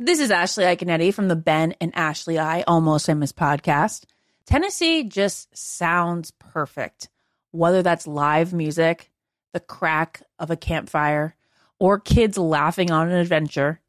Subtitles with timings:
[0.00, 4.04] This is Ashley Iaconetti from the Ben and Ashley I Almost Famous podcast.
[4.46, 7.08] Tennessee just sounds perfect,
[7.50, 9.10] whether that's live music,
[9.52, 11.34] the crack of a campfire,
[11.80, 13.80] or kids laughing on an adventure.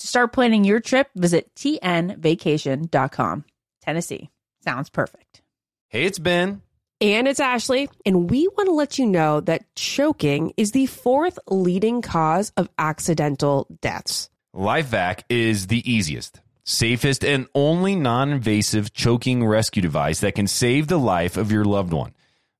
[0.00, 3.44] To start planning your trip, visit tnvacation.com.
[3.82, 4.30] Tennessee
[4.64, 5.42] sounds perfect.
[5.86, 6.62] Hey, it's Ben.
[7.00, 11.38] And it's Ashley, and we want to let you know that choking is the fourth
[11.46, 14.29] leading cause of accidental deaths.
[14.54, 20.88] LifeVac is the easiest, safest, and only non invasive choking rescue device that can save
[20.88, 22.12] the life of your loved one.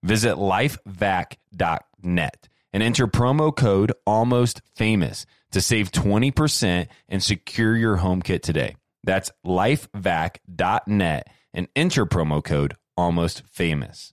[0.04, 8.22] Visit lifevac.net and enter promo code almost famous to save 20% and secure your home
[8.22, 8.76] kit today.
[9.02, 14.12] That's lifevac.net and enter promo code almost famous.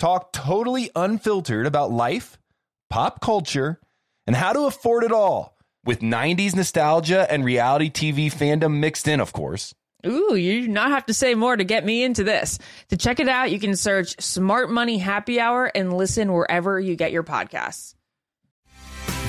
[0.00, 2.38] talk totally unfiltered about life,
[2.88, 3.78] pop culture,
[4.26, 9.20] and how to afford it all with 90s nostalgia and reality TV fandom mixed in,
[9.20, 9.74] of course.
[10.06, 12.58] Ooh, you do not have to say more to get me into this.
[12.88, 16.96] To check it out, you can search Smart Money Happy Hour and listen wherever you
[16.96, 17.94] get your podcasts.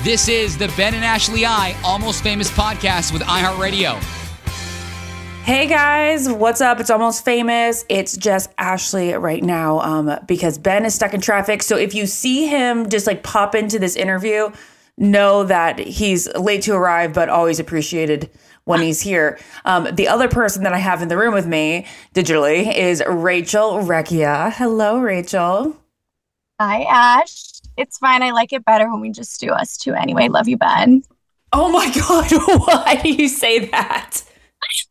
[0.02, 4.21] This is the Ben and Ashley I Almost Famous podcast with iHeartRadio.
[5.44, 6.78] Hey guys, what's up?
[6.78, 7.84] It's almost famous.
[7.88, 11.64] It's just Ashley right now um, because Ben is stuck in traffic.
[11.64, 14.52] So if you see him just like pop into this interview,
[14.96, 18.30] know that he's late to arrive, but always appreciated
[18.66, 19.36] when he's here.
[19.64, 23.78] Um, the other person that I have in the room with me digitally is Rachel
[23.78, 24.52] Recchia.
[24.52, 25.76] Hello, Rachel.
[26.60, 27.60] Hi, Ash.
[27.76, 28.22] It's fine.
[28.22, 30.28] I like it better when we just do us two anyway.
[30.28, 31.02] Love you, Ben.
[31.52, 32.30] Oh my God,
[32.60, 34.22] why do you say that?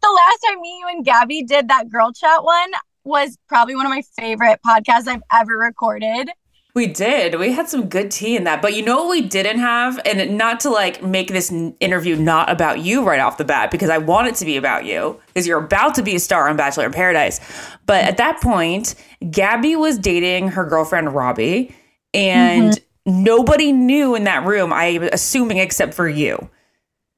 [0.02, 2.72] The last time me, you, and Gabby did that girl chat one
[3.04, 6.30] was probably one of my favorite podcasts I've ever recorded.
[6.74, 7.38] We did.
[7.38, 8.62] We had some good tea in that.
[8.62, 10.00] But you know what we didn't have?
[10.06, 13.90] And not to like make this interview not about you right off the bat, because
[13.90, 16.56] I want it to be about you, because you're about to be a star on
[16.56, 17.42] Bachelor in Paradise.
[17.86, 18.96] But at that point,
[19.30, 21.76] Gabby was dating her girlfriend, Robbie,
[22.14, 23.24] and mm-hmm.
[23.24, 26.50] nobody knew in that room, I'm assuming, except for you.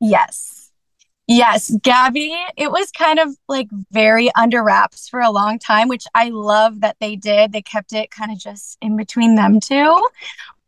[0.02, 0.53] Yes.
[1.28, 6.06] Yes, Gabby, it was kind of like very under wraps for a long time, which
[6.14, 7.54] I love that they did.
[7.54, 10.06] They kept it kind of just in between them two.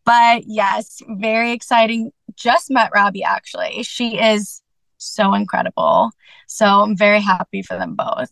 [0.06, 2.12] But yes, very exciting.
[2.36, 3.84] Just met Robbie actually.
[3.84, 4.62] She is
[4.98, 6.12] so incredible.
[6.48, 8.32] So I'm very happy for them both.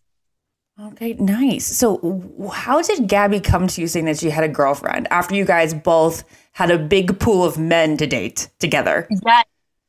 [0.82, 1.66] Okay, nice.
[1.66, 5.46] So, how did Gabby come to you saying that she had a girlfriend after you
[5.46, 9.08] guys both had a big pool of men to date together?
[9.24, 9.44] Yes.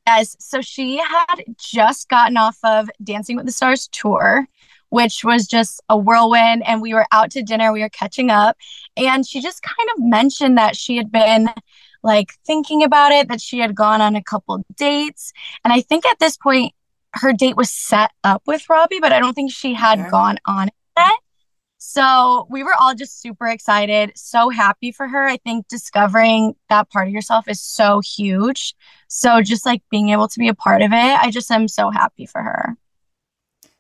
[0.07, 0.37] Yes.
[0.39, 4.47] So she had just gotten off of Dancing with the Stars tour,
[4.91, 6.63] which was just a whirlwind.
[6.67, 8.57] And we were out to dinner, we were catching up.
[8.97, 11.49] And she just kind of mentioned that she had been
[12.03, 15.33] like thinking about it, that she had gone on a couple dates.
[15.65, 16.75] And I think at this point,
[17.15, 20.69] her date was set up with Robbie, but I don't think she had gone on
[20.69, 21.19] it yet.
[21.87, 25.27] So we were all just super excited, so happy for her.
[25.27, 28.75] I think discovering that part of yourself is so huge.
[29.09, 31.91] So just like being able to be a part of it, I just am so
[31.91, 32.77] happy for her.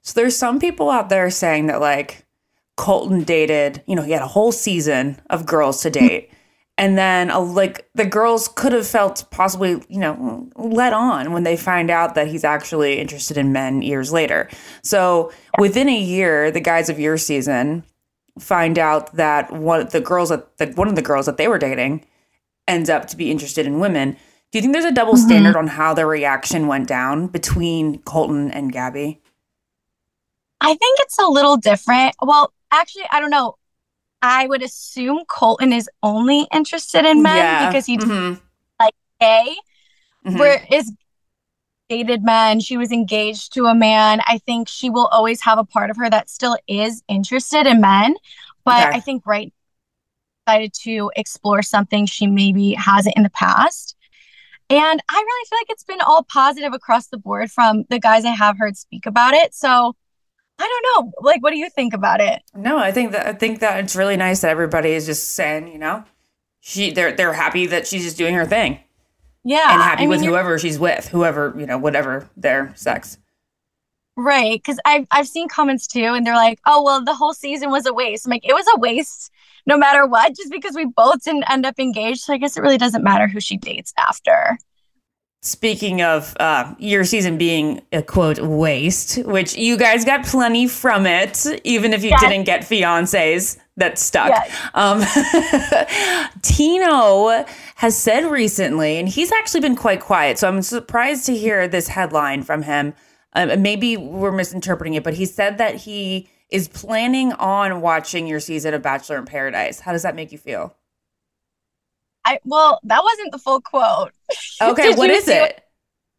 [0.02, 2.26] So there's some people out there saying that like
[2.76, 6.30] Colton dated, you know, he had a whole season of girls to date.
[6.76, 11.44] And then, uh, like, the girls could have felt possibly, you know, let on when
[11.44, 14.50] they find out that he's actually interested in men years later.
[14.82, 17.84] So, within a year, the guys of your season
[18.38, 21.48] find out that one of the girls that, that one of the girls that they
[21.48, 22.04] were dating
[22.66, 24.16] ends up to be interested in women.
[24.50, 25.26] Do you think there's a double Mm-hmm.
[25.28, 29.20] standard on how the reaction went down between Colton and Gabby?
[30.60, 32.14] I think it's a little different.
[32.22, 33.56] Well, actually, I don't know.
[34.22, 38.40] I would assume Colton is only interested in men because he's Mhm.
[39.20, 39.56] gay.
[40.26, 40.38] Mhm.
[40.38, 40.90] Whereas
[41.88, 44.20] dated men, she was engaged to a man.
[44.26, 47.80] I think she will always have a part of her that still is interested in
[47.80, 48.16] men.
[48.64, 48.96] But Okay.
[48.96, 49.52] I think right
[50.46, 53.96] decided to explore something she maybe hasn't in the past.
[54.70, 58.24] And I really feel like it's been all positive across the board from the guys
[58.24, 59.54] I have heard speak about it.
[59.54, 59.94] So
[60.58, 61.12] I don't know.
[61.20, 62.42] Like, what do you think about it?
[62.54, 65.68] No, I think that I think that it's really nice that everybody is just saying,
[65.68, 66.04] you know,
[66.60, 68.80] she they're they're happy that she's just doing her thing
[69.44, 69.72] Yeah.
[69.72, 73.18] and happy I with mean, whoever she's with, whoever you know, whatever their sex.
[74.16, 74.60] Right.
[74.62, 77.84] Because I've, I've seen comments too, and they're like, oh, well, the whole season was
[77.84, 78.26] a waste.
[78.26, 79.30] I'm like, it was a waste
[79.66, 82.20] no matter what, just because we both didn't end up engaged.
[82.20, 84.58] So I guess it really doesn't matter who she dates after.
[85.46, 91.04] Speaking of uh, your season being a quote waste, which you guys got plenty from
[91.04, 92.20] it, even if you Yes.
[92.22, 94.30] didn't get fiancés that stuck.
[94.30, 94.68] Yes.
[94.72, 95.02] Um,
[96.42, 97.44] Tino
[97.76, 100.38] has said recently, and he's actually been quite quiet.
[100.38, 102.94] So I'm surprised to hear this headline from him.
[103.34, 108.40] Um, maybe we're misinterpreting it, but he said that he is planning on watching your
[108.40, 109.80] season of Bachelor in Paradise.
[109.80, 110.74] How does that make you feel?
[112.24, 114.12] I well, that wasn't the full quote.
[114.62, 115.62] Okay, what is it?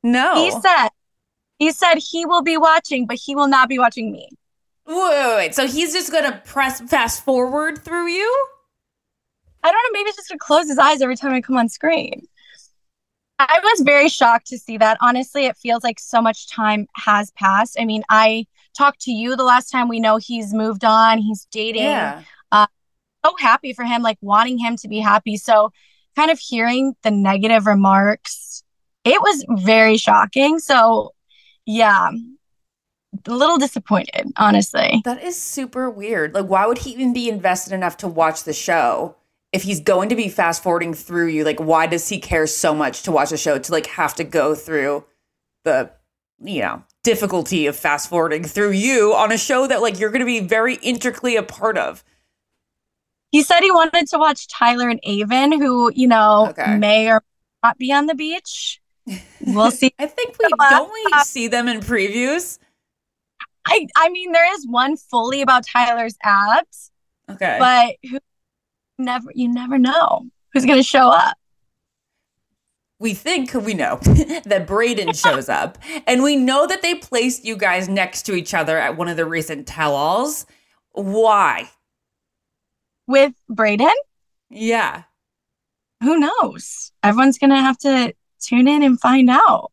[0.03, 0.35] No.
[0.35, 0.89] He said
[1.57, 4.29] he said he will be watching, but he will not be watching me.
[4.85, 5.55] Wait, wait, wait.
[5.55, 8.47] So he's just gonna press fast forward through you?
[9.63, 11.69] I don't know, maybe it's just to close his eyes every time I come on
[11.69, 12.27] screen.
[13.39, 14.97] I was very shocked to see that.
[15.01, 17.75] Honestly, it feels like so much time has passed.
[17.79, 18.45] I mean, I
[18.77, 21.87] talked to you the last time we know he's moved on, he's dating.
[22.51, 22.67] Uh
[23.25, 25.37] so happy for him, like wanting him to be happy.
[25.37, 25.71] So,
[26.15, 28.63] kind of hearing the negative remarks,
[29.03, 30.59] it was very shocking.
[30.59, 31.13] So,
[31.65, 32.11] yeah,
[33.25, 35.01] a little disappointed, honestly.
[35.05, 36.33] That is super weird.
[36.33, 39.15] Like, why would he even be invested enough to watch the show
[39.51, 41.43] if he's going to be fast forwarding through you?
[41.43, 44.23] Like, why does he care so much to watch a show to like have to
[44.23, 45.05] go through
[45.63, 45.91] the,
[46.39, 50.19] you know, difficulty of fast forwarding through you on a show that like you're going
[50.19, 52.03] to be very intricately a part of?
[53.35, 56.77] He said he wanted to watch Tyler and Aven, who, you know, Okay.
[56.77, 57.15] may or
[57.63, 58.79] may not be on the beach.
[59.41, 59.93] We'll see.
[59.99, 62.59] I think we Uh, don't we see them in previews.
[63.65, 66.91] I, I mean, there is one fully about Tyler's abs,
[67.29, 68.19] Okay, but who
[68.97, 71.35] never you never know who's gonna show up.
[72.99, 73.97] we think we know
[74.45, 75.77] that Braden shows up,
[76.07, 79.17] and we know that they placed you guys next to each other at one of
[79.17, 80.45] the recent tell-alls.
[80.93, 81.69] Why?
[83.07, 83.91] With Braden,
[84.49, 85.03] Yeah.
[86.01, 86.91] who knows?
[87.03, 89.71] Everyone's gonna have to tune in and find out.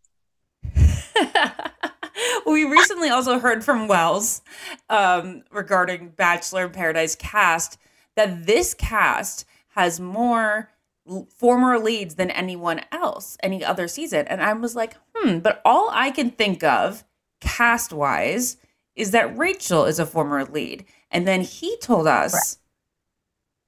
[2.47, 4.43] we recently also heard from Wells
[4.89, 7.79] um, regarding Bachelor in Paradise cast
[8.17, 9.45] that this cast
[9.75, 10.71] has more
[11.09, 14.27] l- former leads than anyone else, any other season.
[14.29, 17.05] And I was like, hmm, but all I can think of
[17.41, 18.59] cast wise
[18.95, 20.85] is that Rachel is a former lead.
[21.11, 22.59] And then he told us,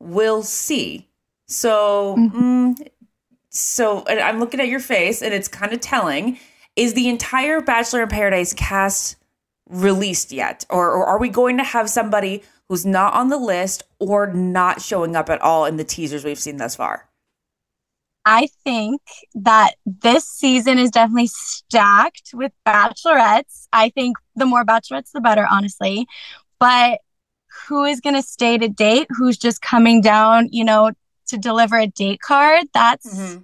[0.01, 1.09] we'll see.
[1.47, 2.89] So, mm,
[3.51, 6.39] so and I'm looking at your face and it's kind of telling.
[6.77, 9.17] Is the entire Bachelor in Paradise cast
[9.69, 10.65] released yet?
[10.71, 14.83] Or, or are we going to have somebody who's not on the list or not
[14.83, 17.09] showing up at all in the teasers we've seen thus far?
[18.27, 19.03] I think
[19.35, 23.69] that this season is definitely stacked with bachelorettes.
[23.73, 26.07] I think the more bachelorettes, the better, honestly.
[26.59, 27.01] But
[27.69, 29.07] who is going to stay to date?
[29.11, 30.93] Who's just coming down, you know,
[31.29, 32.65] to deliver a date card?
[32.75, 33.39] That's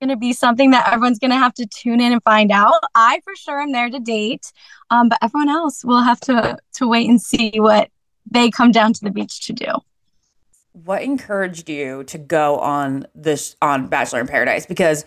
[0.00, 2.80] going to be something that everyone's going to have to tune in and find out.
[2.94, 4.52] I for sure am there to date,
[4.90, 7.90] um, but everyone else will have to to wait and see what
[8.30, 9.66] they come down to the beach to do.
[10.72, 14.66] what encouraged you to go on this on Bachelor in Paradise?
[14.66, 15.04] Because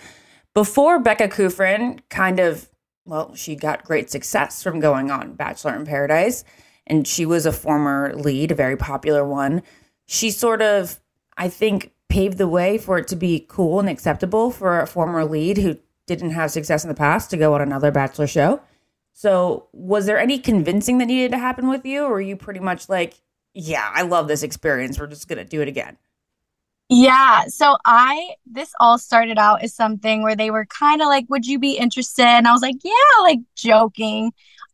[0.54, 2.70] before Becca Kufrin kind of
[3.06, 6.46] well, she got great success from going on Bachelor in Paradise,
[6.88, 9.64] and she was a former lead, a very popular one.
[10.06, 11.00] She sort of,
[11.38, 15.26] I think, paved the way for it to be cool and acceptable for a former
[15.26, 18.62] lead who didn't have success in the past to go on another Bachelor show.
[19.14, 22.60] So, was there any convincing that needed to happen with you, or were you pretty
[22.60, 23.16] much like,
[23.54, 25.00] yeah, I love this experience.
[25.00, 25.98] We're just gonna do it again.
[26.90, 27.46] Yeah.
[27.48, 31.46] So I, this all started out as something where they were kind of like, would
[31.46, 32.26] you be interested?
[32.26, 34.32] And I was like, yeah, like joking,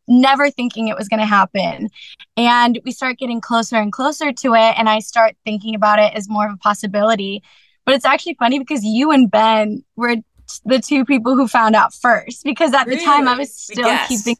[0.10, 1.89] never thinking it was going to happen.
[2.36, 4.74] And we start getting closer and closer to it.
[4.78, 7.44] And I start thinking about it as more of a possibility.
[7.86, 10.18] But it's actually funny because you and Ben were
[10.66, 13.00] the two people who found out first because at Really?
[13.00, 14.36] the time I was still keeping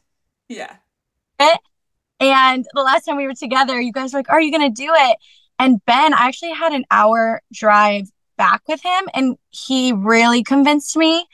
[0.48, 0.74] Yeah.
[1.38, 1.60] it.
[2.18, 4.82] And the last time we were together, you guys were like, Are you going to
[4.82, 5.16] do it?
[5.58, 10.96] And Ben, I actually had an hour drive back with him, and he really convinced
[10.96, 11.26] me.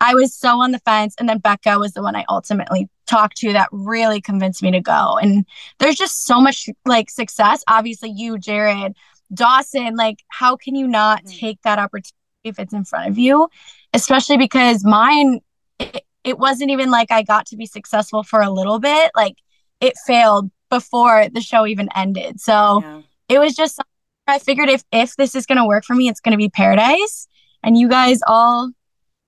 [0.00, 1.14] I was so on the fence.
[1.18, 4.80] And then Becca was the one I ultimately talked to that really convinced me to
[4.80, 5.18] go.
[5.20, 5.46] And
[5.78, 7.62] there's just so much like success.
[7.68, 8.94] Obviously, you, Jared,
[9.32, 11.38] Dawson, like, how can you not Mhm.
[11.38, 13.48] take that opportunity if it's in front of you?
[13.92, 15.40] Especially because mine,
[15.78, 19.10] it, it wasn't even like I got to be successful for a little bit.
[19.14, 19.36] Like,
[19.80, 22.40] it failed before the show even ended.
[22.40, 23.00] So Yeah.
[23.28, 23.80] it was just
[24.26, 27.28] I figured if if this is gonna work for me, it's gonna be paradise.
[27.62, 28.70] And you guys all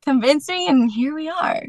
[0.06, 1.62] convinced me, and here we are.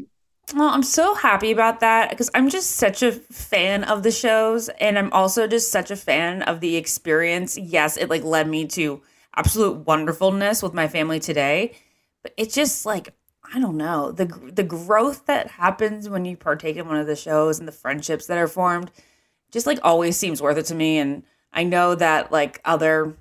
[0.54, 4.70] Well, I'm so happy about that because I'm just such a fan of the shows
[4.80, 7.58] and I'm also just such a fan of the experience.
[7.58, 9.02] Yes, it like led me to
[9.36, 11.76] absolute wonderfulness with my family today,
[12.22, 13.12] but it's just like
[13.52, 17.16] I don't know, the the growth that happens when you partake in one of the
[17.16, 18.90] shows and the friendships that are formed
[19.50, 23.16] just like always seems worth it to me and I know that like other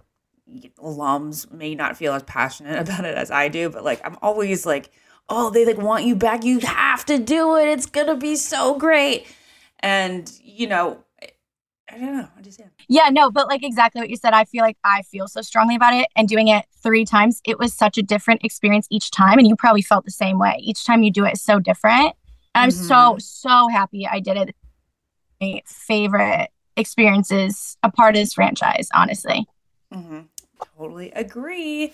[0.79, 4.65] alums may not feel as passionate about it as I do, but like I'm always
[4.65, 4.91] like,
[5.29, 6.43] oh, they like want you back.
[6.43, 7.67] You have to do it.
[7.67, 9.27] It's gonna be so great.
[9.79, 11.03] And you know,
[11.91, 12.27] I, don't know.
[12.38, 12.72] I just am.
[12.89, 14.34] Yeah, no, but like exactly what you said.
[14.34, 17.60] I feel like I feel so strongly about it, and doing it three times, it
[17.60, 20.57] was such a different experience each time, and you probably felt the same way.
[20.60, 22.15] Each time you do it is so different,
[22.55, 23.22] and I'm so Mhm.
[23.22, 24.55] so happy I did it.
[25.41, 29.46] My favorite experiences a part of this franchise, honestly.
[29.93, 30.22] Mm-hmm.
[30.77, 31.93] Totally agree.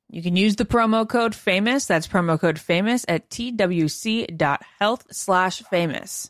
[0.11, 1.85] You can use the promo code famous.
[1.85, 6.29] That's promo code famous at twc.health slash famous.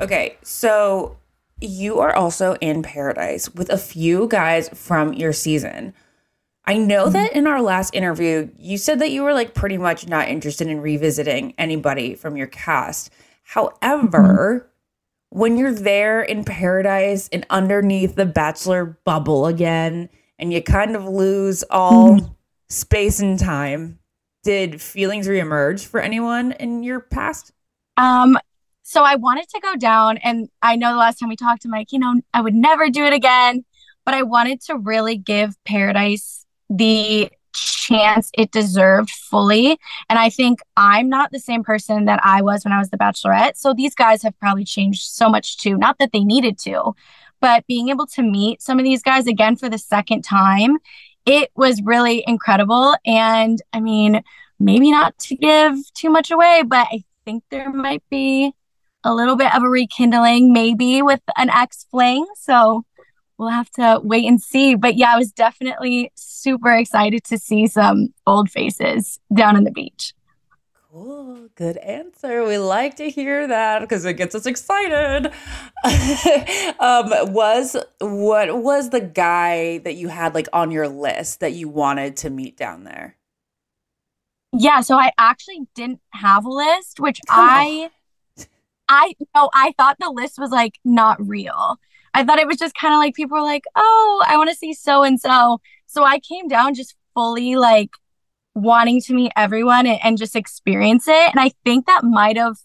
[0.00, 1.16] Okay, so
[1.60, 5.94] you are also in paradise with a few guys from your season.
[6.64, 7.12] I know mm-hmm.
[7.12, 10.66] that in our last interview, you said that you were like pretty much not interested
[10.66, 13.12] in revisiting anybody from your cast.
[13.44, 14.67] However, mm-hmm.
[15.30, 20.08] When you're there in paradise and underneath the bachelor bubble again,
[20.38, 22.36] and you kind of lose all
[22.68, 23.98] space and time,
[24.42, 27.52] did feelings reemerge for anyone in your past?
[27.96, 28.38] Um,
[28.82, 31.70] so I wanted to go down, and I know the last time we talked, I'm
[31.70, 33.64] like, you know, I would never do it again,
[34.06, 39.78] but I wanted to really give Paradise the chance it deserved fully.
[40.08, 42.98] And I think I'm not the same person that I was when I was the
[42.98, 43.56] Bachelorette.
[43.56, 45.76] So these guys have probably changed so much too.
[45.76, 46.94] Not that they needed to,
[47.40, 50.78] but being able to meet some of these guys again for the second time,
[51.26, 52.94] it was really incredible.
[53.04, 54.22] And I mean,
[54.58, 58.52] maybe not to give too much away, but I think there might be
[59.04, 62.26] a little bit of a rekindling, maybe with an ex fling.
[62.34, 62.84] So
[63.38, 64.74] we'll have to wait and see.
[64.74, 69.70] But yeah, I was definitely super excited to see some old faces down on the
[69.70, 70.12] beach.
[70.90, 71.48] Cool.
[71.54, 72.44] Good answer.
[72.44, 75.26] We like to hear that because it gets us excited.
[76.80, 81.68] um, was what was the guy that you had like on your list that you
[81.68, 83.16] wanted to meet down there?
[84.52, 87.90] Yeah, so I actually didn't have a list, which I
[88.88, 91.78] I no, I thought the list was like not real.
[92.18, 94.56] I thought it was just kind of like people were like, "Oh, I want to
[94.56, 97.90] see so and so." So I came down just fully like
[98.54, 101.30] wanting to meet everyone and, and just experience it.
[101.30, 102.56] And I think that might have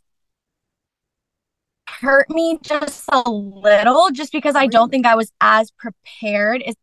[1.88, 6.76] hurt me just a little just because I don't think I was as prepared as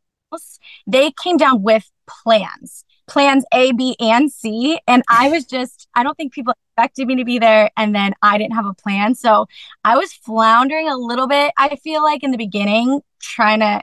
[0.87, 4.81] they came down with plans plans A, B, and C.
[4.87, 7.71] And I was just, I don't think people expected me to be there.
[7.77, 9.15] And then I didn't have a plan.
[9.15, 9.47] So
[9.85, 13.83] I was floundering a little bit, I feel like, in the beginning, trying to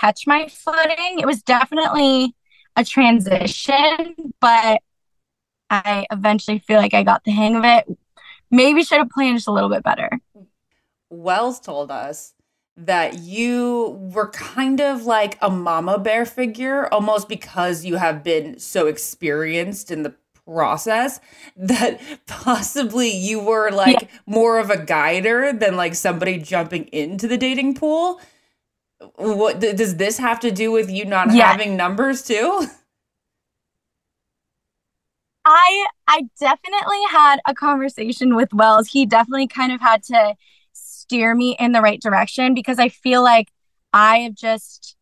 [0.00, 1.18] catch my footing.
[1.18, 2.34] It was definitely
[2.76, 4.80] a transition, but
[5.68, 7.86] I eventually feel like I got the hang of it.
[8.50, 10.20] Maybe should have planned just a little bit better.
[11.10, 12.34] Wells told us
[12.76, 18.58] that you were kind of like a mama bear figure almost because you have been
[18.58, 21.20] so experienced in the process
[21.56, 24.08] that possibly you were like yeah.
[24.26, 28.20] more of a guider than like somebody jumping into the dating pool
[29.16, 31.50] what does this have to do with you not yeah.
[31.50, 32.66] having numbers too
[35.44, 40.34] i i definitely had a conversation with wells he definitely kind of had to
[41.12, 43.48] steer me in the right direction because I feel like
[43.92, 44.96] I have just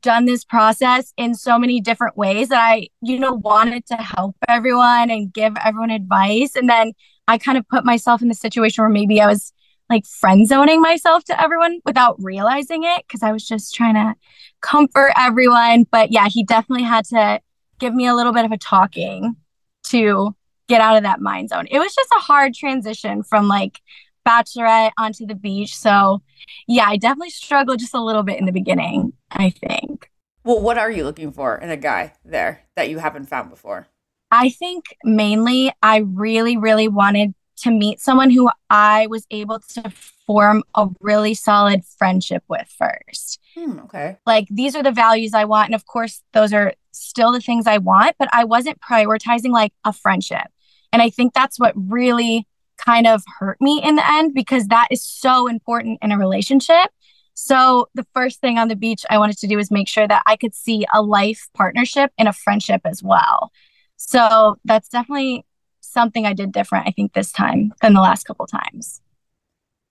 [0.00, 4.36] done this process in so many different ways that I, you know, wanted to help
[4.46, 6.56] everyone and give everyone advice.
[6.56, 6.92] And then
[7.26, 9.54] I kind of put myself in the situation where maybe I was
[9.88, 14.14] like friend zoning myself to everyone without realizing it because I was just trying to
[14.60, 15.86] comfort everyone.
[15.90, 17.40] But yeah, he definitely had to
[17.78, 19.36] give me a little bit of a talking
[19.84, 20.36] to
[20.68, 21.66] get out of that mind zone.
[21.70, 23.80] It was just a hard transition from like
[24.26, 25.76] bachelorette onto the beach.
[25.76, 26.22] So,
[26.66, 30.10] yeah, I definitely struggled just a little bit in the beginning, I think.
[30.44, 33.88] Well, what are you looking for in a guy there that you haven't found before?
[34.30, 39.90] I think mainly I really, really wanted to meet someone who I was able to
[40.26, 43.40] form a really solid friendship with first.
[43.54, 44.18] Hmm, okay.
[44.26, 45.68] Like these are the values I want.
[45.68, 49.72] And of course, those are still the things I want, but I wasn't prioritizing like
[49.84, 50.48] a friendship.
[50.92, 52.46] And I think that's what really
[52.86, 56.90] kind of hurt me in the end because that is so important in a relationship.
[57.34, 60.22] So, the first thing on the beach I wanted to do was make sure that
[60.26, 63.52] I could see a life partnership in a friendship as well.
[63.96, 65.44] So, that's definitely
[65.80, 69.02] something I did different, I think, this time than the last couple times.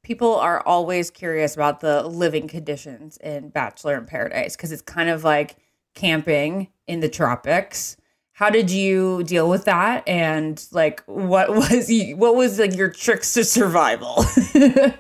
[0.04, 5.10] People are always curious about the living conditions in Bachelor in Paradise because it's kind
[5.10, 5.58] of like
[5.96, 7.98] camping in the tropics
[8.36, 12.90] how did you deal with that and like what was you, what was like your
[12.90, 14.24] tricks to survival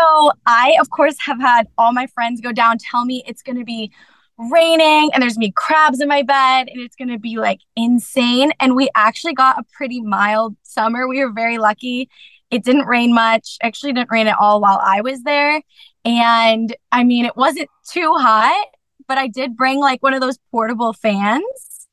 [0.00, 3.58] So I, of course, have had all my friends go down, tell me it's going
[3.58, 3.92] to be
[4.38, 8.52] raining and there's me crabs in my bed and it's going to be like insane.
[8.60, 11.06] And we actually got a pretty mild summer.
[11.06, 12.08] We were very lucky.
[12.50, 13.58] It didn't rain much.
[13.62, 15.60] Actually, didn't rain at all while I was there.
[16.06, 18.68] And I mean, it wasn't too hot,
[19.10, 21.88] but I did bring like one of those portable fans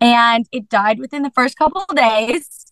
[0.00, 2.66] and it died within the first couple of days.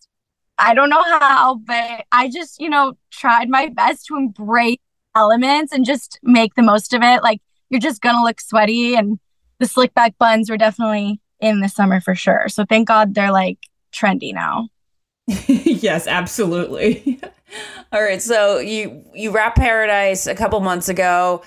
[0.57, 4.79] I don't know how, but I just, you know, tried my best to embrace
[5.15, 7.23] elements and just make the most of it.
[7.23, 7.39] Like
[7.69, 9.17] you're just gonna look sweaty and
[9.59, 12.49] the slick back buns were definitely in the summer for sure.
[12.49, 13.59] So thank God they're like
[13.93, 14.67] trendy now.
[15.47, 17.21] yes, absolutely.
[17.93, 21.43] All right, so you you wrap Paradise a couple months ago.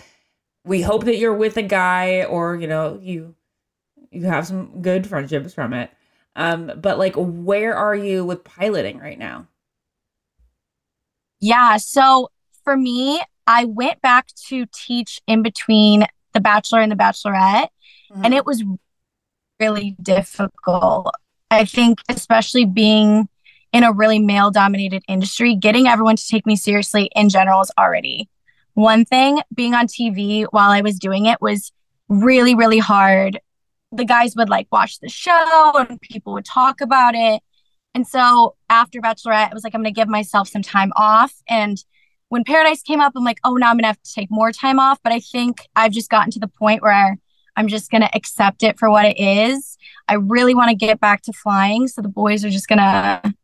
[0.64, 3.34] We hope that you're with a guy or, you know, you
[4.10, 5.90] you have some good friendships from it.
[6.36, 9.48] Um, but like, where are you with piloting right now?
[11.40, 11.78] Yeah.
[11.78, 12.30] So
[12.62, 17.68] for me, I went back to teach in between The Bachelor and The Bachelorette,
[18.12, 18.24] mm-hmm.
[18.24, 18.62] and it was
[19.58, 21.12] really difficult.
[21.50, 23.28] I think, especially being
[23.72, 27.70] in a really male dominated industry, getting everyone to take me seriously in general is
[27.78, 28.28] already
[28.74, 29.40] one thing.
[29.54, 31.72] Being on TV while I was doing it was
[32.08, 33.40] really, really hard
[33.92, 37.42] the guys would like watch the show and people would talk about it.
[37.94, 41.34] And so after Bachelorette, I was like, I'm going to give myself some time off.
[41.46, 41.76] And
[42.30, 44.50] when Paradise came up, I'm like, oh, now I'm going to have to take more
[44.50, 44.98] time off.
[45.04, 47.18] But I think I've just gotten to the point where
[47.54, 49.76] I'm just going to accept it for what it is.
[50.08, 51.86] I really want to get back to flying.
[51.86, 53.34] So the boys are just going to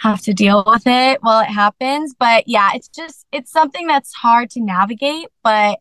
[0.00, 2.14] have to deal with it while it happens.
[2.18, 5.28] But yeah, it's just, it's something that's hard to navigate.
[5.44, 5.78] But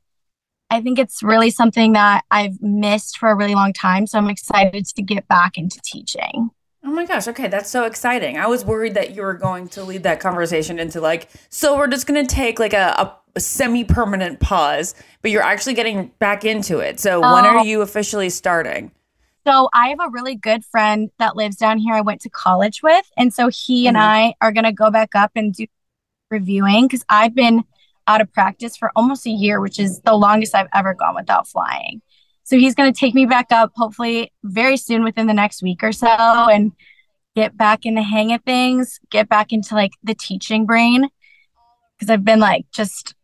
[0.70, 4.06] I think it's really something that I've missed for a really long time.
[4.08, 6.52] So I'm excited to get back into teaching.
[6.84, 7.28] Oh my gosh.
[7.28, 7.48] Okay.
[7.48, 8.38] That's so exciting.
[8.38, 11.88] I was worried that you were going to lead that conversation into like, so we're
[11.88, 16.44] just going to take like a, a semi permanent pause, but you're actually getting back
[16.44, 17.00] into it.
[17.00, 17.64] So when are oh.
[17.64, 18.92] you officially starting?
[19.50, 22.84] So I have a really good friend that lives down here I went to college
[22.84, 23.10] with.
[23.18, 23.88] And so he mm-hmm.
[23.88, 25.66] and I are going to go back up and do
[26.30, 27.64] reviewing because I've been
[28.06, 31.48] out of practice for almost a year, which is the longest I've ever gone without
[31.48, 32.04] flying.
[32.44, 35.82] So he's going to take me back up hopefully very soon within the next week
[35.82, 36.72] or so and
[37.36, 41.10] get back in the hang of things, get back into like the teaching brain
[41.98, 43.16] because I've been like just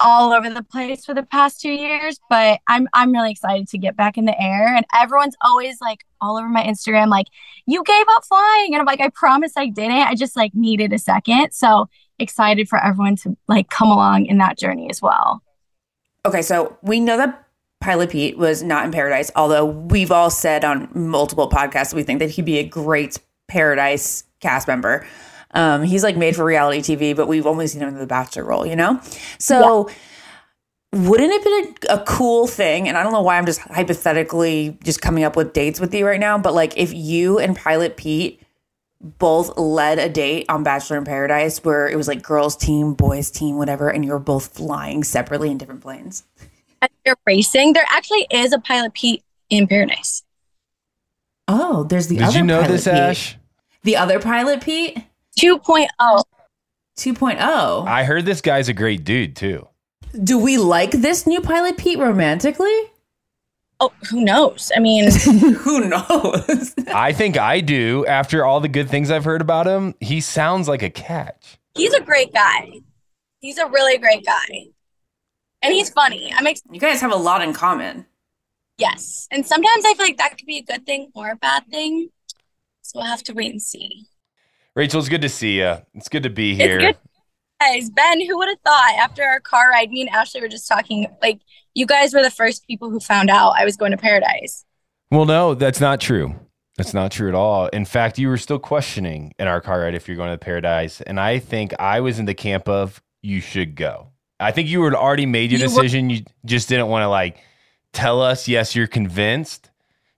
[0.00, 3.78] all over the place for the past 2 years, but I'm I'm really excited to
[3.78, 7.26] get back in the air and everyone's always like all over my Instagram like
[7.66, 9.96] you gave up flying and I'm like I promise I didn't.
[9.96, 11.52] I just like needed a second.
[11.52, 15.42] So excited for everyone to like come along in that journey as well.
[16.24, 17.46] Okay, so we know that
[17.80, 22.18] Pilot Pete was not in Paradise, although we've all said on multiple podcasts we think
[22.18, 25.06] that he'd be a great Paradise cast member.
[25.56, 28.44] Um, he's like made for reality TV, but we've only seen him in the Bachelor
[28.44, 29.00] role, you know?
[29.38, 29.94] So yeah.
[31.08, 31.44] wouldn't it
[31.80, 32.88] be a, a cool thing?
[32.88, 36.06] And I don't know why I'm just hypothetically just coming up with dates with you
[36.06, 38.42] right now, but like if you and Pilot Pete
[39.00, 43.30] both led a date on Bachelor in Paradise where it was like girls team, boys
[43.30, 46.24] team, whatever, and you were both flying separately in different planes.
[47.04, 47.72] They're racing.
[47.72, 50.22] There actually is a Pilot Pete in Paradise.
[51.48, 52.92] Oh, there's the Did other you know Pilot this, Pete.
[52.92, 53.36] Ash?
[53.84, 54.98] The other Pilot Pete?
[55.38, 56.24] 2.0.
[56.98, 57.86] 2.0.
[57.86, 59.68] I heard this guy's a great dude too.
[60.22, 62.74] Do we like this new Pilot Pete romantically?
[63.78, 64.72] Oh, who knows?
[64.74, 65.10] I mean,
[65.58, 66.74] who knows?
[66.88, 68.06] I think I do.
[68.06, 71.58] After all the good things I've heard about him, he sounds like a catch.
[71.74, 72.80] He's a great guy.
[73.40, 74.68] He's a really great guy.
[75.60, 76.32] And he's funny.
[76.34, 78.06] I'm ex- You guys have a lot in common.
[78.78, 79.28] Yes.
[79.30, 82.08] And sometimes I feel like that could be a good thing or a bad thing.
[82.80, 84.06] So we'll have to wait and see.
[84.76, 85.78] Rachel, it's good to see you.
[85.94, 86.94] It's good to be here
[87.60, 90.68] guys, Ben, who would have thought after our car ride, me and Ashley were just
[90.68, 91.40] talking, like,
[91.74, 94.64] you guys were the first people who found out I was going to paradise.
[95.10, 96.34] Well, no, that's not true.
[96.76, 97.68] That's not true at all.
[97.68, 101.00] In fact, you were still questioning in our car ride if you're going to paradise.
[101.00, 104.08] And I think I was in the camp of you should go.
[104.38, 106.08] I think you had already made your you decision.
[106.08, 107.38] Were- you just didn't want to like
[107.92, 109.70] tell us, yes, you're convinced.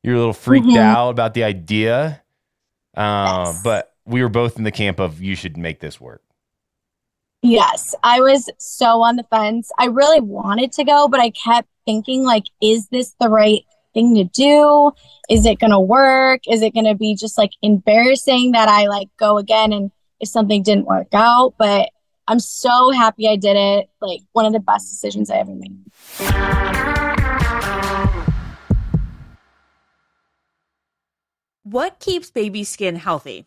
[0.03, 0.79] You're a little freaked mm-hmm.
[0.79, 2.23] out about the idea.
[2.97, 3.61] Uh, yes.
[3.63, 6.23] But we were both in the camp of you should make this work.
[7.43, 9.71] Yes, I was so on the fence.
[9.79, 13.63] I really wanted to go, but I kept thinking like is this the right
[13.95, 14.93] thing to do?
[15.31, 16.41] Is it going to work?
[16.49, 20.29] Is it going to be just like embarrassing that I like go again and if
[20.29, 21.91] something didn't work out, but
[22.27, 23.89] I'm so happy I did it.
[24.01, 25.79] Like one of the best decisions I ever made.
[31.63, 33.47] What keeps baby skin healthy?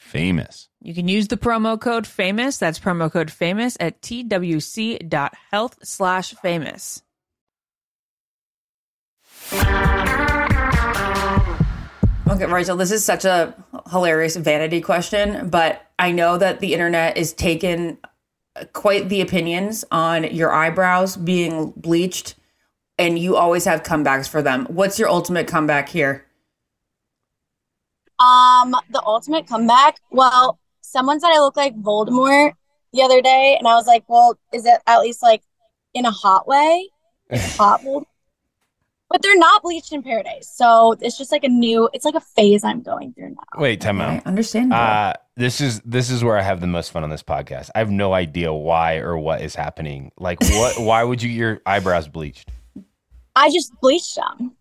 [0.00, 0.68] famous.
[0.80, 2.56] You can use the promo code famous.
[2.56, 7.02] That's promo code famous at twc.health slash famous.
[12.32, 13.54] Okay, Rachel, this is such a
[13.90, 17.98] hilarious vanity question, but I know that the internet is taken
[18.72, 22.36] quite the opinions on your eyebrows being bleached,
[22.98, 24.66] and you always have comebacks for them.
[24.70, 26.24] What's your ultimate comeback here?
[28.20, 29.96] Um, the ultimate comeback.
[30.10, 32.52] Well, someone said I look like Voldemort
[32.92, 35.42] the other day, and I was like, well, is it at least like
[35.94, 36.88] in a hot way?
[37.32, 38.04] hot Voldemort?
[39.08, 40.48] But they're not bleached in paradise.
[40.54, 43.60] So it's just like a new, it's like a phase I'm going through now.
[43.60, 44.26] Wait, time I out.
[44.26, 44.72] understand.
[44.72, 47.70] Uh, this is this is where I have the most fun on this podcast.
[47.74, 50.12] I have no idea why or what is happening.
[50.16, 50.78] Like, what?
[50.78, 52.50] why would you get your eyebrows bleached?
[53.34, 54.56] I just bleached them.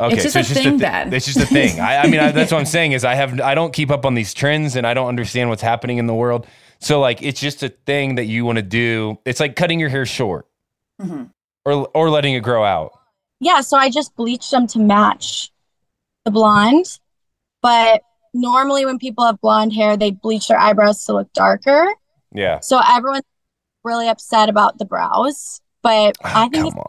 [0.00, 1.12] Okay, It's just a thing, thi- Ben.
[1.12, 1.78] It's just a thing.
[1.78, 4.06] I, I mean, I, that's what I'm saying is I have I don't keep up
[4.06, 6.46] on these trends and I don't understand what's happening in the world.
[6.78, 9.18] So like, it's just a thing that you want to do.
[9.26, 10.46] It's like cutting your hair short,
[11.00, 11.24] Mm-hmm.
[11.66, 12.92] or or letting it grow out.
[13.40, 15.50] Yeah, so I just bleached them to match
[16.24, 16.98] the blonde.
[17.62, 18.00] But
[18.32, 21.86] normally when people have blonde hair, they bleach their eyebrows to look darker.
[22.34, 22.60] Yeah.
[22.60, 23.24] So everyone's
[23.84, 25.60] really upset about the brows.
[25.82, 26.86] But I Ah, think come on.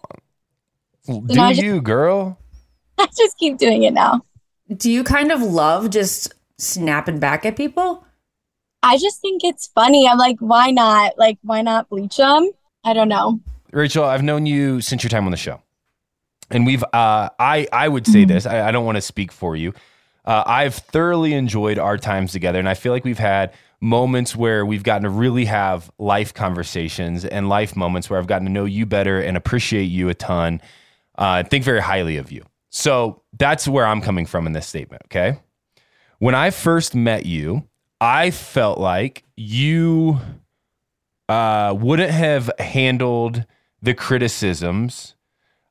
[1.03, 1.19] So I
[1.49, 2.37] Do just- you, girl?
[3.01, 4.21] I just keep doing it now.
[4.75, 8.05] Do you kind of love just snapping back at people?
[8.83, 10.07] I just think it's funny.
[10.07, 11.17] I'm like, why not?
[11.17, 12.49] Like, why not bleach them?
[12.83, 13.39] I don't know.
[13.71, 15.61] Rachel, I've known you since your time on the show,
[16.49, 16.83] and we've.
[16.83, 18.45] Uh, I I would say this.
[18.45, 19.73] I, I don't want to speak for you.
[20.25, 24.65] Uh, I've thoroughly enjoyed our times together, and I feel like we've had moments where
[24.65, 28.65] we've gotten to really have life conversations and life moments where I've gotten to know
[28.65, 30.61] you better and appreciate you a ton.
[31.17, 32.43] Uh, think very highly of you.
[32.71, 35.03] So that's where I'm coming from in this statement.
[35.05, 35.37] Okay.
[36.17, 37.67] When I first met you,
[37.99, 40.19] I felt like you
[41.29, 43.45] uh, wouldn't have handled
[43.81, 45.15] the criticisms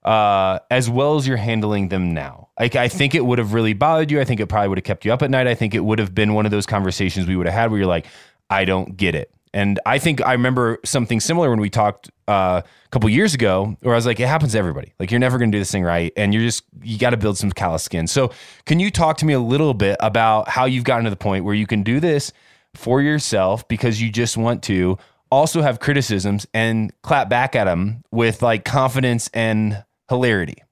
[0.05, 2.49] uh, as well as you're handling them now.
[2.59, 4.21] Like, I think it would have really bothered you.
[4.21, 5.47] I think it probably would have kept you up at night.
[5.47, 7.79] I think it would have been one of those conversations we would have had where
[7.79, 8.07] you're like,
[8.49, 9.33] I don't get it.
[9.53, 13.77] And I think I remember something similar when we talked uh, a couple years ago,
[13.81, 14.93] where I was like, it happens to everybody.
[15.01, 16.13] Like, you're never going to do this thing right.
[16.17, 18.07] And you're just, you got to build some callous skin.
[18.07, 18.31] So,
[18.65, 21.45] can you talk to me a little bit about how you've gotten to the point
[21.45, 22.33] where you can do this
[22.75, 24.99] for yourself because you just want to
[25.31, 30.63] also have criticisms and clap back at them with like confidence and hilarity?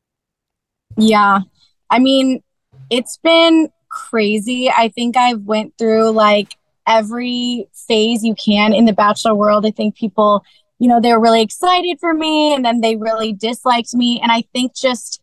[0.97, 1.41] Yeah.
[1.91, 2.43] I mean,
[2.91, 4.71] it's been crazy.
[4.71, 6.55] I think I've went through like
[6.89, 9.67] every phase you can in the bachelor world.
[9.67, 10.43] I think people,
[10.79, 14.43] you know, they're really excited for me and then they really disliked me and I
[14.53, 15.23] think just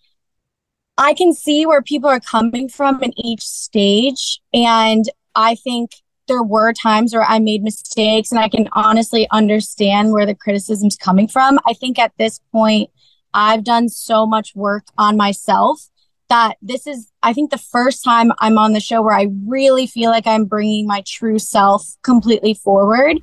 [0.98, 5.04] I can see where people are coming from in each stage and
[5.36, 5.92] I think
[6.28, 10.96] there were times where I made mistakes and I can honestly understand where the criticism's
[10.96, 11.60] coming from.
[11.66, 12.90] I think at this point
[13.34, 15.90] I've done so much work on myself
[16.30, 19.88] that this is, I think, the first time I'm on the show where I really
[19.88, 23.20] feel like I'm bringing my true self completely forward.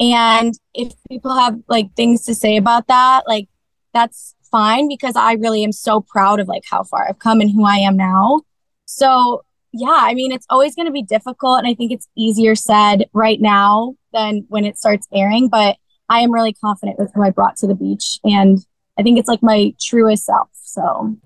[0.00, 3.48] And if people have like things to say about that, like
[3.92, 7.50] that's fine because I really am so proud of like how far I've come and
[7.50, 8.42] who I am now.
[8.86, 11.58] So, yeah, I mean, it's always going to be difficult.
[11.58, 15.48] And I think it's easier said right now than when it starts airing.
[15.48, 15.76] But
[16.08, 18.18] I am really confident with who I brought to the beach.
[18.24, 18.58] And
[18.98, 20.50] I think it's like my truest self.
[20.52, 21.16] So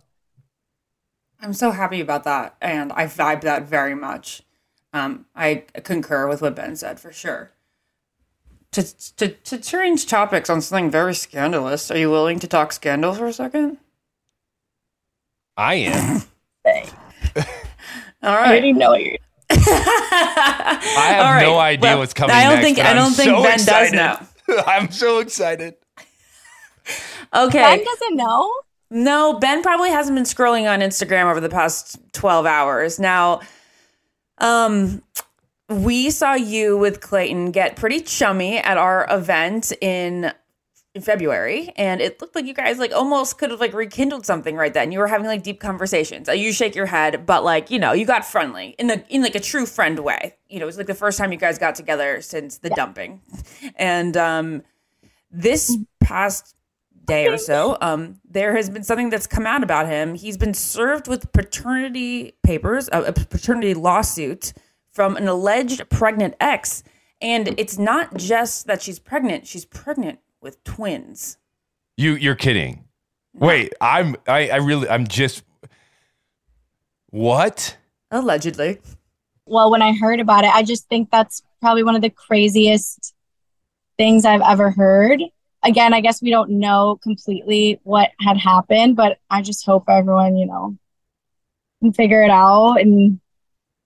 [1.40, 2.56] I'm so happy about that.
[2.60, 4.42] And I vibe that very much.
[4.92, 7.52] Um, I concur with what Ben said for sure.
[8.72, 8.82] To,
[9.16, 13.26] to, to change topics on something very scandalous, are you willing to talk scandal for
[13.26, 13.78] a second?
[15.56, 16.22] I am.
[16.66, 16.74] All
[17.36, 17.44] right,
[18.22, 18.48] I right.
[18.48, 19.16] already know what you're
[19.50, 19.56] I
[21.10, 21.42] have All right.
[21.42, 23.62] no idea Well, what's coming I don't next, think- I don't think so Ben does
[23.62, 23.94] excited.
[23.96, 24.62] know.
[24.66, 25.74] I'm so excited.
[27.34, 27.58] Okay.
[27.62, 28.52] Ben doesn't know.
[28.90, 32.98] No, Ben probably hasn't been scrolling on Instagram over the past 12 hours.
[32.98, 33.40] Now,
[34.38, 35.02] um,
[35.68, 40.32] we saw you with Clayton get pretty chummy at our event in
[40.94, 44.56] in February, and it looked like you guys like almost could have like rekindled something
[44.56, 44.90] right then.
[44.90, 46.28] You were having like deep conversations.
[46.28, 49.20] Uh, You shake your head, but like you know, you got friendly in the in
[49.22, 50.34] like a true friend way.
[50.48, 53.20] You know, it was like the first time you guys got together since the dumping,
[53.76, 54.62] and um,
[55.30, 56.54] this past
[57.08, 60.14] day or so, um, there has been something that's come out about him.
[60.14, 64.52] He's been served with paternity papers, a, a paternity lawsuit
[64.92, 66.84] from an alleged pregnant ex.
[67.20, 71.38] And it's not just that she's pregnant, she's pregnant with twins.
[71.96, 72.84] You you're kidding.
[73.34, 75.42] Wait, I'm I, I really I'm just
[77.10, 77.76] what?
[78.10, 78.78] Allegedly.
[79.46, 83.14] Well, when I heard about it, I just think that's probably one of the craziest
[83.96, 85.22] things I've ever heard.
[85.62, 90.36] Again, I guess we don't know completely what had happened, but I just hope everyone,
[90.36, 90.76] you know,
[91.80, 93.20] can figure it out and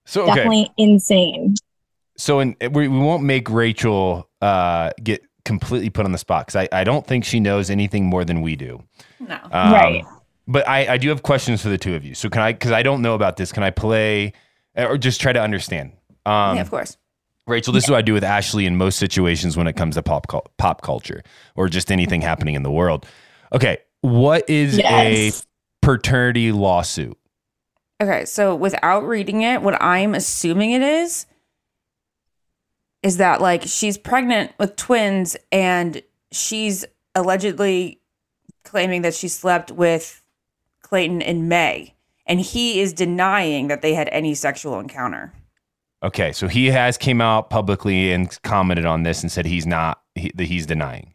[0.05, 0.35] So okay.
[0.35, 1.55] definitely insane.
[2.17, 6.67] So in, we, we won't make Rachel uh, get completely put on the spot because
[6.71, 8.83] I, I don't think she knows anything more than we do.
[9.19, 9.35] No.
[9.51, 10.03] Um, Right.
[10.47, 12.15] But I, I do have questions for the two of you.
[12.15, 14.33] So can I, because I don't know about this, can I play
[14.75, 15.93] or just try to understand?
[16.25, 16.97] Um, yeah, of course.
[17.45, 20.03] Rachel, this is what I do with Ashley in most situations when it comes to
[20.03, 20.27] pop
[20.57, 21.23] pop culture
[21.55, 23.05] or just anything happening in the world.
[23.51, 25.43] Okay, what is Yes.
[25.43, 27.17] a paternity lawsuit?
[28.01, 31.25] Okay, so without reading it, what I'm assuming it is
[33.01, 36.01] is that like she's pregnant with twins and
[36.31, 37.99] she's allegedly
[38.63, 40.23] claiming that she slept with
[40.81, 41.93] Clayton in May
[42.25, 45.33] and he is denying that they had any sexual encounter.
[46.03, 50.01] Okay, so he has came out publicly and commented on this and said he's not
[50.15, 51.13] he, that he's denying.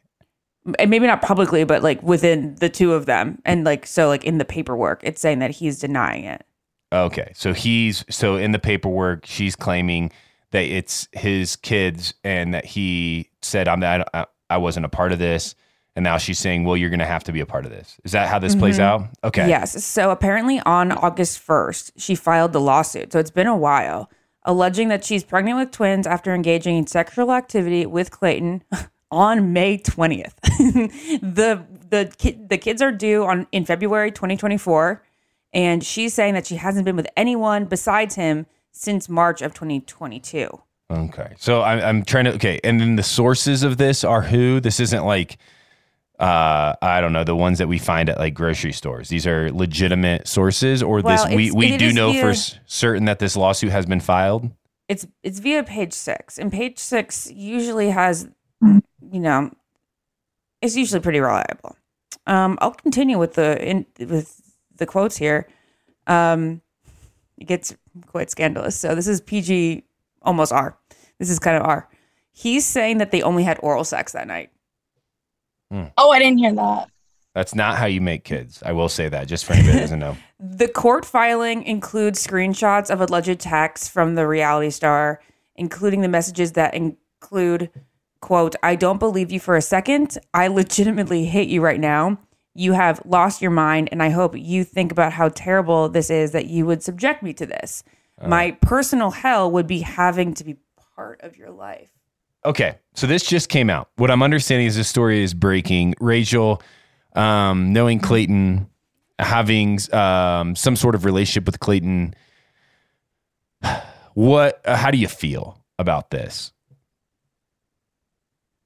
[0.78, 3.40] And maybe not publicly, but like within the two of them.
[3.44, 6.44] And like so like in the paperwork, it's saying that he's denying it.
[6.90, 10.10] Okay, so he's so in the paperwork she's claiming
[10.52, 15.12] that it's his kids and that he said I'm not I, I wasn't a part
[15.12, 15.54] of this
[15.96, 18.00] and now she's saying well you're going to have to be a part of this.
[18.04, 19.04] Is that how this plays mm-hmm.
[19.04, 19.10] out?
[19.22, 19.48] Okay.
[19.48, 19.84] Yes.
[19.84, 23.12] So apparently on August 1st, she filed the lawsuit.
[23.12, 24.08] So it's been a while.
[24.48, 28.64] Alleging that she's pregnant with twins after engaging in sexual activity with Clayton
[29.12, 30.34] on May 20th.
[31.20, 35.02] the the the kids are due on in February 2024
[35.52, 40.48] and she's saying that she hasn't been with anyone besides him since March of 2022.
[40.90, 41.34] Okay.
[41.38, 42.60] So I'm, I'm trying to, okay.
[42.64, 44.60] And then the sources of this are who?
[44.60, 45.38] This isn't like,
[46.18, 49.08] uh, I don't know, the ones that we find at like grocery stores.
[49.08, 53.04] These are legitimate sources, or Well, this we, we do know via- for s- certain
[53.04, 54.50] that this lawsuit has been filed.
[54.88, 58.26] It's it's via page 6 and page 6 usually has
[58.62, 59.50] you know
[60.62, 61.76] it's usually pretty reliable.
[62.26, 64.40] Um I'll continue with the in with
[64.76, 65.46] the quotes here.
[66.06, 66.62] Um
[67.36, 68.76] it gets quite scandalous.
[68.76, 69.84] So this is PG
[70.22, 70.76] almost R.
[71.18, 71.86] This is kind of R.
[72.32, 74.50] He's saying that they only had oral sex that night.
[75.72, 75.92] Mm.
[75.96, 76.88] Oh, I didn't hear that.
[77.34, 78.62] That's not how you make kids.
[78.64, 80.16] I will say that just for anybody that doesn't know.
[80.40, 85.20] The court filing includes screenshots of alleged texts from the reality star,
[85.56, 87.70] including the messages that include,
[88.20, 90.16] quote, I don't believe you for a second.
[90.32, 92.18] I legitimately hate you right now.
[92.54, 96.30] You have lost your mind, and I hope you think about how terrible this is
[96.30, 97.82] that you would subject me to this.
[98.20, 98.28] Uh.
[98.28, 100.56] My personal hell would be having to be
[100.94, 101.90] part of your life.
[102.48, 103.90] Okay, so this just came out.
[103.96, 105.94] What I'm understanding is this story is breaking.
[106.00, 106.62] Rachel,
[107.14, 108.70] um, knowing Clayton,
[109.18, 112.14] having um, some sort of relationship with Clayton.
[114.14, 114.62] What?
[114.64, 116.50] Uh, how do you feel about this?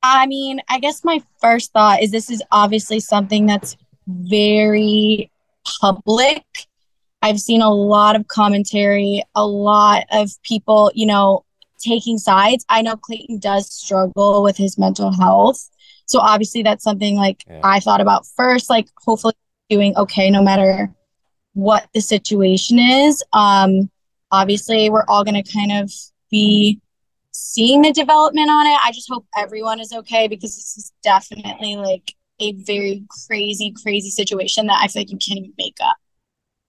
[0.02, 3.76] I mean, I guess my first thought is this is obviously something that's
[4.06, 5.28] very
[5.80, 6.44] public.
[7.20, 11.44] I've seen a lot of commentary, a lot of people, you know,
[11.82, 12.64] taking sides.
[12.68, 15.68] I know Clayton does struggle with his mental health.
[16.06, 17.60] So obviously that's something like Yeah.
[17.62, 19.34] I thought about first, like hopefully
[19.68, 20.92] doing okay no matter
[21.54, 23.22] what the situation is.
[23.32, 23.90] Um
[24.30, 25.92] obviously we're all going to kind of
[26.30, 26.80] be
[27.32, 28.78] seeing the development on it.
[28.84, 34.10] I just hope everyone is okay because this is definitely like a very crazy, crazy
[34.10, 35.96] situation that I feel like you can't even make up.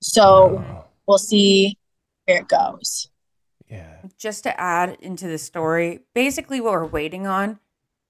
[0.02, 1.78] So we'll see
[2.26, 3.10] where it goes.
[3.74, 3.96] Yeah.
[4.18, 7.60] Just to add into the story, basically what we're waiting on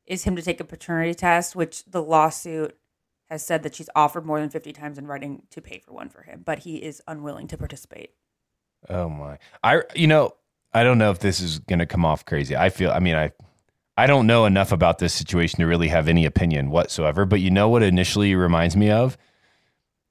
[0.06, 2.78] is him to take a paternity test, which the lawsuit
[3.30, 6.10] has said that she's offered more than 50 times in writing to pay for one
[6.10, 8.12] for him, but he is unwilling to participate.
[8.90, 9.38] Oh my.
[9.64, 10.36] I you know,
[10.74, 12.56] I don't know if this is going to come off crazy.
[12.56, 13.32] I feel I mean, I
[13.96, 17.52] I don't know enough about this situation to really have any opinion whatsoever, but you
[17.52, 19.18] know what initially reminds me of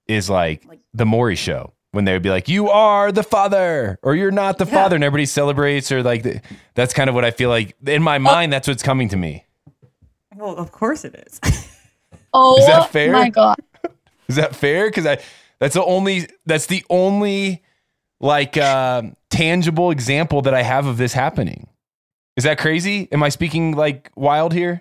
[0.06, 3.98] is like, Like- the Maury show when they would be like, "You are the father,"
[4.02, 4.72] or "You're not the Yeah.
[4.74, 6.40] father," and everybody celebrates, or like the,
[6.74, 8.52] that's kind of what I feel like in my mind.
[8.52, 9.44] That's what's coming to me.
[10.34, 11.40] Well, of course it is.
[12.34, 13.12] Oh Is that fair?
[13.12, 13.56] my god.
[14.28, 14.88] Is that fair?
[14.88, 15.18] Because I
[15.58, 17.62] that's the only that's the only
[18.20, 21.68] like uh, tangible example that I have of this happening.
[22.38, 23.06] Is that crazy?
[23.12, 24.80] Am I speaking like wild here?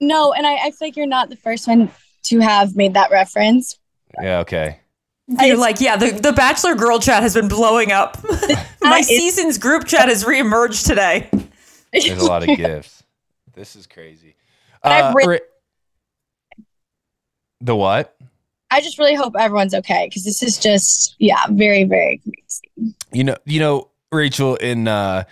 [0.00, 1.90] No, and I, I feel like you're not the first one
[2.24, 3.80] to have made that reference.
[4.22, 4.38] Yeah.
[4.40, 4.78] Okay.
[5.28, 8.16] You're like, yeah, the, the Bachelor girl chat has been blowing up.
[8.82, 11.28] My is- season's group chat has reemerged today.
[11.92, 13.02] There's a lot of gifts.
[13.54, 14.36] This is crazy.
[14.82, 15.40] But I've re-
[17.60, 18.16] the what?
[18.70, 22.94] I just really hope everyone's okay because this is just, yeah, very, very crazy.
[23.12, 25.24] You know, you know, Rachel, in uh,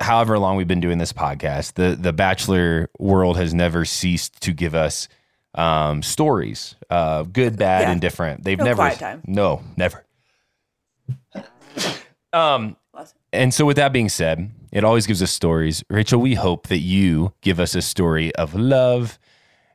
[0.00, 4.52] however long we've been doing this podcast, the the Bachelor world has never ceased to
[4.52, 5.08] give us
[5.54, 7.90] um, stories, uh, good, bad, Yeah.
[7.92, 8.44] and different.
[8.44, 9.22] They've No never, quiet time.
[9.26, 10.04] no, never.
[12.32, 12.76] Um,
[13.32, 15.84] and so, with that being said, it always gives us stories.
[15.90, 19.18] Rachel, we hope that you give us a story of love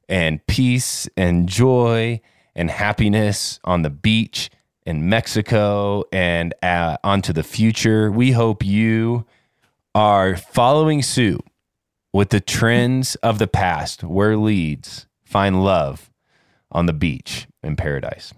[0.10, 2.22] and peace and joy
[2.56, 4.50] and happiness on the beach
[4.86, 8.12] in Mexico and uh, onto the future.
[8.12, 9.26] We hope you
[9.94, 11.44] are following suit
[12.14, 16.10] with the trends of the past, where leads find love
[16.72, 18.34] on the beach in paradise.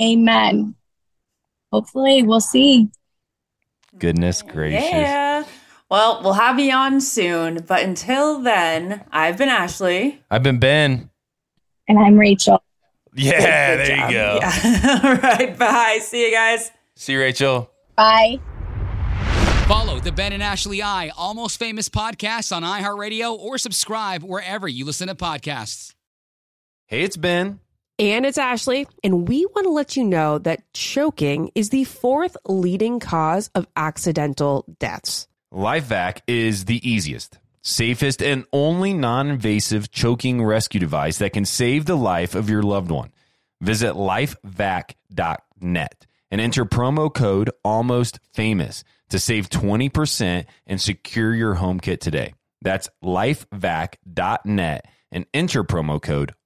[0.00, 0.74] Amen.
[1.72, 2.88] Hopefully, we'll see.
[3.98, 4.90] Goodness gracious.
[4.90, 5.44] Yeah.
[5.90, 7.64] Well, we'll have you on soon.
[7.66, 10.20] But until then, I've been Ashley.
[10.30, 11.10] I've been Ben.
[11.86, 12.62] And I'm Rachel.
[13.14, 14.10] Yeah, there job.
[14.10, 14.38] you go.
[14.42, 15.00] Yeah.
[15.04, 15.56] All right.
[15.58, 15.98] Bye.
[16.02, 16.70] See you guys.
[16.96, 17.70] See you, Rachel.
[17.96, 18.40] Bye.
[19.68, 24.84] Follow the Ben and Ashley I Almost Famous podcast on iHeartRadio or subscribe wherever you
[24.84, 25.94] listen to podcasts.
[26.94, 27.58] Hey, it's Ben.
[27.98, 32.36] And it's Ashley, and we want to let you know that choking is the fourth
[32.46, 35.26] leading cause of accidental deaths.
[35.52, 41.86] LifeVac is the easiest, safest, and only non invasive choking rescue device that can save
[41.86, 43.10] the life of your loved one.
[43.60, 51.80] Visit lifevac.net and enter promo code almost famous to save 20% and secure your home
[51.80, 52.34] kit today.
[52.62, 56.34] That's lifevac.net and enter promo code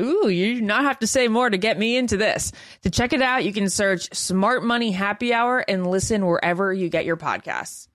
[0.00, 2.52] Ooh, you do not have to say more to get me into this.
[2.82, 6.88] To check it out, you can search Smart Money Happy Hour and listen wherever you
[6.88, 7.88] get your podcasts.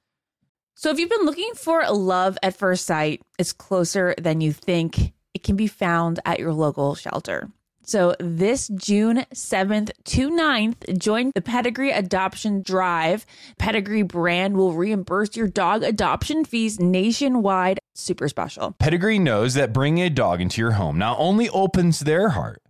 [0.75, 5.13] So, if you've been looking for love at first sight, it's closer than you think.
[5.33, 7.49] It can be found at your local shelter.
[7.89, 13.25] So, this June 7th to 9th, join the Pedigree Adoption Drive.
[13.57, 17.79] Pedigree brand will reimburse your dog adoption fees nationwide.
[17.99, 18.71] Super special.
[18.79, 22.61] Pedigree knows that bringing a dog into your home not only opens their heart,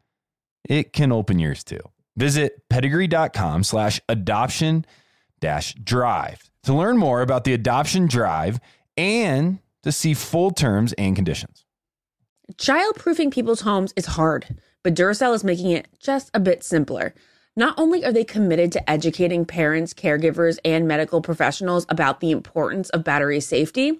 [0.67, 1.79] it can open yours too.
[2.17, 4.85] Visit pedigree.com slash adoption
[5.39, 8.59] dash drive to learn more about the adoption drive
[8.97, 11.65] and to see full terms and conditions.
[12.55, 17.13] Childproofing people's homes is hard, but Duracell is making it just a bit simpler.
[17.55, 22.89] Not only are they committed to educating parents, caregivers, and medical professionals about the importance
[22.89, 23.99] of battery safety,